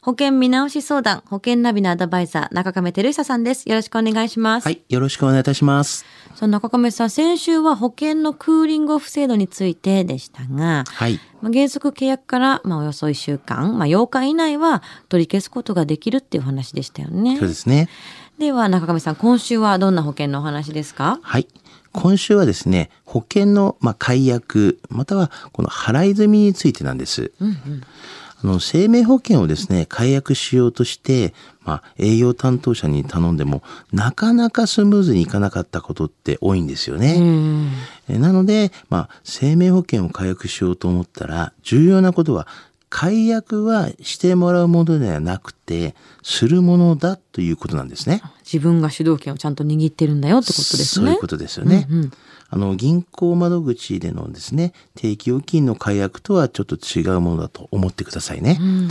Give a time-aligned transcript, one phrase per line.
[0.00, 3.68] 保険見直し相談、保険ナビのアドバイザー、中亀照久さんです。
[3.68, 4.64] よろしくお願いします。
[4.64, 6.04] はい、よろしくお願いいたします。
[6.36, 11.18] その中亀さん、先週は保険のクーリングオフ制度についてでしたが、はい。
[11.42, 17.48] まあ、原則契約から、まあ、およそ1週間、まあ、8日以内は取り消すことができるっていう話でしたよねそう。
[17.48, 17.88] ですね。
[18.38, 21.18] では、中亀さん、今週はどんな保険のお話ですか？
[21.22, 21.48] はい。
[21.90, 27.32] 今週はですね、保険の、まあ、解約、またはこの払い済みについてなんです。
[28.42, 31.34] あの生命保険をですね、解約しようとして、
[31.64, 37.20] まあ、営業担当者に頼んでも、なかなかスムーズにいかなかったことって多いんですよね。
[38.08, 42.46] なので、まあ、生命保険を解約しようと思ったら、重要なことは、
[42.90, 48.22] 解約はしてもらうものではなくて、するものだということなんですね。
[48.44, 51.06] 自分が主導権をちゃんと握ってるんだよってことですね。
[51.06, 51.86] そういうことですよね。
[51.90, 52.12] うんうん
[52.50, 58.58] あの、銀行窓口でのですね、定期預金の解約とはちょっと違うものだと思ってくださいね。
[58.60, 58.88] うん。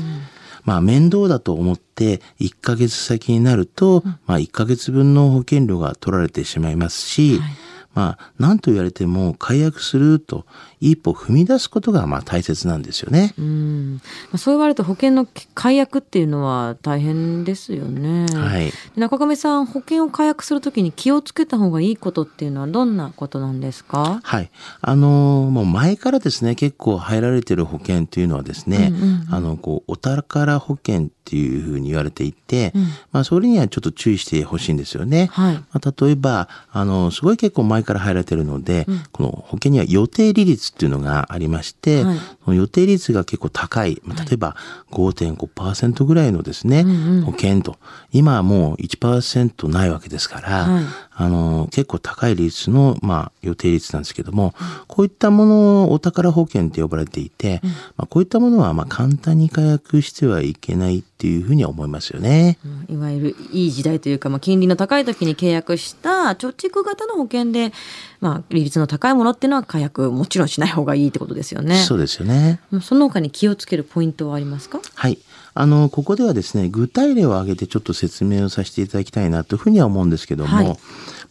[0.64, 7.67] まあ、面倒だと思って、1ヶ月先になると、まあ、1ヶ月分の保険料が取られてしまいますし、はい
[7.98, 10.45] まあ、何と言われても解約すると
[10.80, 13.34] 一歩踏み出すことがまあ大切なんですよね。
[13.39, 14.02] うんま
[14.34, 18.28] あそう言われると保険の解約っていうのは大変ですよね。
[18.31, 18.72] はい。
[18.95, 24.20] 中亀さん、保険を解約するときに気をつけた方がいいことっていうのはどんなことなんですか？
[24.22, 24.52] はい。
[24.82, 32.83] あのーもう前からですね、結構入られてる保険っていうのはですね、うんうんうんあの、こう、お宝保険っていうふうに言われていて、うん。
[33.11, 35.28] まあ、それにはちょっと注意してほしいんですよね。
[35.33, 35.56] はい。
[35.56, 42.17] まあ、例えば、あの、すごい結構前から入られてるので、この保険には予定利率っていうのがありまして、はい。
[42.45, 44.55] その予定利率が結構高い、まあ例えば
[44.92, 47.78] 5.5%ぐらいのですね、うんうん保険と、
[48.14, 50.86] 今はもう1%ないわけですから、はい
[51.20, 54.54] あの、結構高い利率の、まあ、予定率なんですけども、
[54.88, 57.60] こういったものをお宝保険って呼ばれていて、
[57.95, 62.60] まあ、こういったものは、まあ、簡単に解約してはいけないっていうふうには思いますよね。
[62.64, 67.73] うんいわゆるいい時代というか、まあ、金利の高い時に契約した貯蓄型の保険で、
[68.22, 71.77] まあ、利率の高いものっていうのは解約もちろんしない方がいいってことですよね。
[71.77, 72.60] そうですよね。
[72.82, 74.80] その他に気をつけるポイントはありますか？
[74.94, 75.17] はい。
[75.60, 80.68] あの、ここではですね、具体例を挙げてちょっと説明をさせていただきたいなというふうには思うんですけども、はい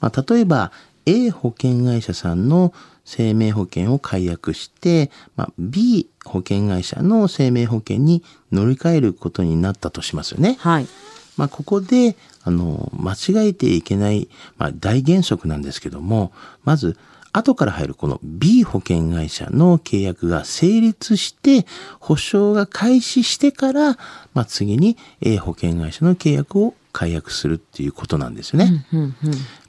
[0.01, 0.73] まあ、例えば、
[1.07, 10.57] A 保険会社さんの生命保険を解約して、まあ、B 保険会社の生命保険に乗り換えることになったとしますよね。
[10.59, 10.89] はい。
[11.37, 16.33] まあ、ここで、あの、間違えていけない、まあ、大原則なんですけども、
[16.65, 16.97] まず、
[17.37, 21.67] 後から入るこの B 保険会社の契約が成立して、
[22.01, 23.99] 保証が開始してから、
[24.33, 28.87] まあ、次に A 保険会社の契約を解約するっていうことなんですよね。
[28.93, 29.15] うんうん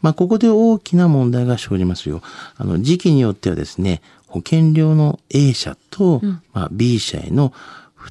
[0.02, 2.22] まあ、ここで大きな問題が生じますよ。
[2.56, 6.22] あの、時期によってはですね、保険料の A 社と、
[6.54, 7.54] まあ、B 社への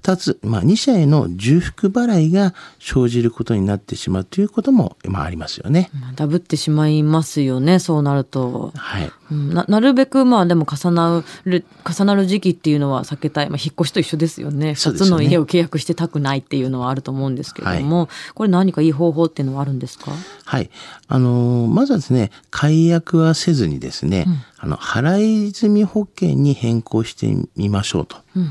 [0.03, 5.91] 2つ、まあ、2社への重複払いが生じることになってしまうということも、まあ、ありますよね。
[6.01, 8.73] まあダブってしまいますよねそうなると。
[8.77, 9.11] はい。
[9.31, 20.13] うんななるべくまあでも重なる重なる時期っていうのは避けたい、まあ、引っ越しと一緒ですよね2そうですよねつの家を契約してたくないっていうのはあると思うんですけれども、これ何かいい方法っていうのはあるんですか？
[20.45, 20.71] はい。
[21.09, 24.27] あのーまずはですね、解約はせずにですね、
[24.59, 28.17] あの、払い済み保険に変更してみましょうと。
[28.37, 28.51] うん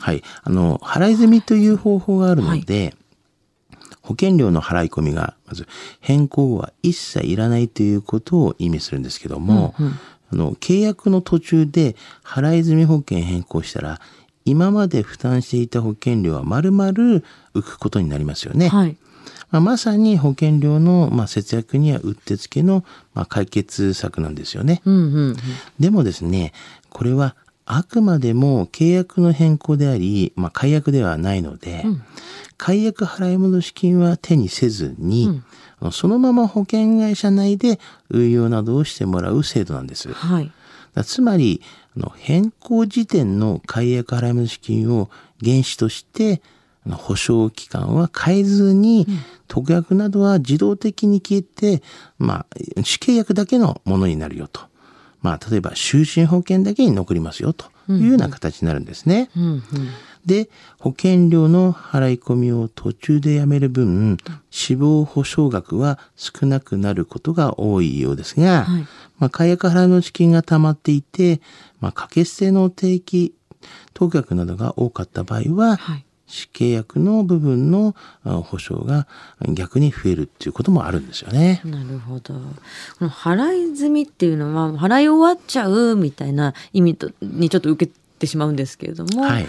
[0.00, 0.22] はい。
[0.42, 2.94] あの、払い済みという方法があるので、
[4.02, 5.66] 保険料の払い込みが、まず
[6.00, 9.74] 変更後は一切いらないということを意味するんですけども、
[10.32, 14.00] あの、契約の途中で払い済み保険変更したら、
[14.44, 17.22] 今まで負担していた保険料は丸々浮
[17.62, 18.68] くことになりますよね。
[18.68, 18.96] はい
[19.50, 24.82] まあ、まさに保険料の、まあ、節約にはうってつけの、まあ、解決策なんですよね。
[24.84, 25.36] うんうんうん
[25.78, 26.52] でもですね、
[26.90, 27.34] これは
[27.70, 31.84] あくまでも契約の変更であり、まあ、解約ではないので、
[32.56, 35.42] 解約払い戻し金は手にせずに、
[35.80, 37.78] あのそのまま保険会社内で
[38.08, 40.12] 運用などをしてもらう制度なんです。
[40.12, 40.50] はい
[40.98, 41.62] らつまり、
[41.96, 45.08] あの変更時点の解約払い戻し金を
[45.42, 46.42] 原資として、
[46.86, 49.06] あの保証期間は変えずに、
[49.46, 51.82] 特約などは自動的に消えて、
[52.18, 54.62] まあ、主契約だけのものになるよと。
[55.20, 59.30] まあ、例えば、就寝保険だけに残りますよというような形になるんですね。
[59.36, 59.62] うんうん。
[60.24, 60.48] で、
[60.78, 64.18] 保険料の払い込みを途中でやめる分、
[64.50, 68.86] 死亡保障額は少なくなることが多いようですが、はい。
[69.18, 71.40] まあ、解約払いの資金が溜まっていて、
[71.80, 73.34] まあ、掛け捨ての定期
[73.94, 77.94] 当確などが多かった場合は、はい契約の部分の
[78.24, 79.08] 保証が
[79.48, 81.60] 逆に増えるっていうこともあるんですよね。
[81.64, 82.34] なるほど。
[82.34, 89.48] この払い済みっていうのは払い終わっちゃうみたいな意味とにちょっと受けてしまうんですけれども、はい、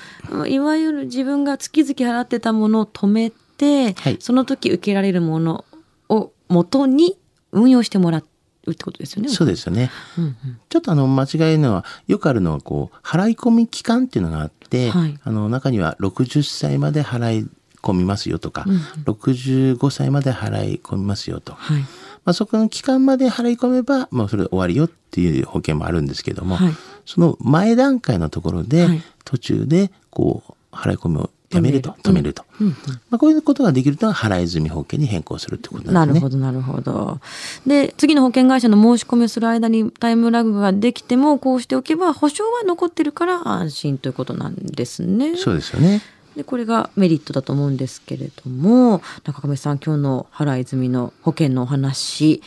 [0.51, 5.65] いわゆる自分が月々払ってたものを止めて、はい、その時受けられるもの
[6.07, 7.17] を元に
[7.51, 9.29] 運用してもらうってことですよね。
[9.29, 9.89] そうですよね。
[10.17, 10.35] うんうん、
[10.69, 17.49] ちょっとあの間違いのはよくあるのはこう払い込み期間っていうのがあって、はい、あの中には60歳まで払い
[17.81, 21.53] 込みますよとか、うんうん、65歳まで払い込みますよと。
[21.53, 21.81] はい。
[21.81, 26.73] まあ、そこの期間まで払い込めば、まあ、それで終わりよっていう保険もあるんですけども、はい、
[27.05, 28.87] その前段階のところで、
[29.25, 32.43] 途中でこう払い込みをやめると、止めると。
[32.61, 32.73] うんうん、
[33.09, 36.19] まあ、こういうことができると払い済み保険に変更するってことなんですね。
[36.19, 37.19] なるほど、なるほど。
[37.65, 45.37] で、次の保険会社の申し込みをする間にタイムラグができても、こうしておけば保証は残ってるから安心ということなんですね。
[45.37, 46.01] そうですよね。
[46.35, 52.41] でこれがメリットだと思うんですけれども中亀さん今日の払い済みの保険のお話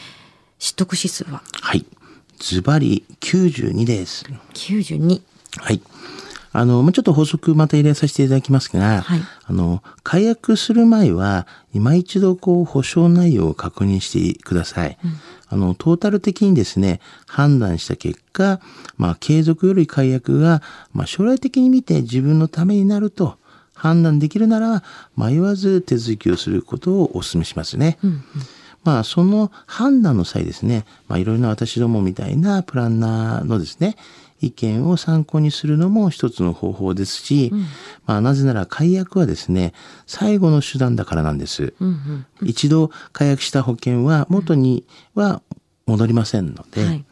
[0.59, 1.43] 取得指数は？
[1.61, 1.85] はい
[2.39, 4.25] ズバリ92です。
[4.55, 5.21] 92
[5.59, 5.83] はい。
[6.53, 14.99] あの、ちょっと法則また入れさせていただきますが、はい、あの、解約する前は、今一度こう、保証内容を確認してください。
[15.03, 15.13] うん、
[15.49, 18.61] あの、トータル的にですね、判断した結果、
[18.99, 20.63] まあ、継続より解約が、
[20.93, 23.39] まあ、将来的に見て自分のためになると
[23.75, 24.83] 判断できるなら、
[25.17, 27.99] 迷わず手続きをすることをお勧めしますね。
[28.05, 28.23] うんうん
[28.85, 33.97] まあ、その判断の際ですね、まあ、いろいろな私どもみたいなプランナーのですね、
[34.43, 37.61] 意見を参考にするのも一つの方法ですし、うん、
[38.07, 39.73] まあ、なぜなら解約はですね、
[40.07, 41.75] 最後の手段だからなんです。
[41.81, 44.85] うんうんうん、一度解約した保険は元に
[45.15, 45.43] は
[45.87, 47.05] 戻りませんので、はい、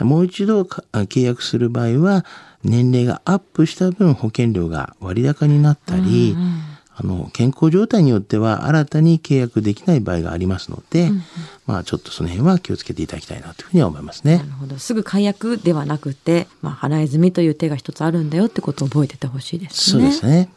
[0.00, 2.24] もう一度契約する場合は、
[2.62, 11.22] 年齢がアップした分保険料が割高になったり、うんうんあの、健康状態によっては新たに契約できない場合がありますので、うんうん、
[11.66, 14.38] まあちょっとその辺は気をつけていただきたいなというふうには思いますね。
[14.38, 14.78] なるほど。
[14.78, 20.02] すぐ解約ではなくて、まあ払い済みという手が一つあるんだよってことを覚えててほしいですね。
[20.02, 20.50] そうですね。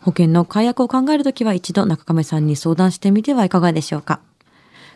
[0.00, 4.20] 保険の解約を考えるときは一度中亀さんに相談してみてはいかがでしょうか。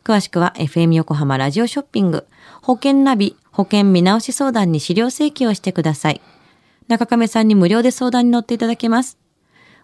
[0.02, 2.26] 詳しくは FM 横浜ラジオショッピング
[2.62, 6.20] 保険ナビ保険見直し相談に資料請求をしてください。
[6.88, 9.23] 中亀さんに無料で相談に乗っていただけます。